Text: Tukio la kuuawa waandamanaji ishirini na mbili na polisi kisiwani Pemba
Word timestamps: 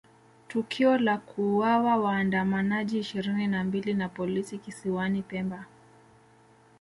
Tukio 0.47 0.97
la 0.97 1.17
kuuawa 1.17 1.95
waandamanaji 1.97 2.99
ishirini 2.99 3.47
na 3.47 3.63
mbili 3.63 3.93
na 3.93 4.09
polisi 4.09 4.57
kisiwani 4.57 5.21
Pemba 5.21 5.65